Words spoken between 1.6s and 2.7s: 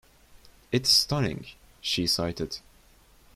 she cited.